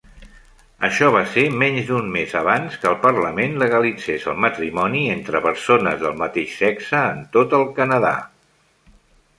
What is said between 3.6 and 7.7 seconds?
legalitzés el matrimoni entre persones del mateix sexe en tot el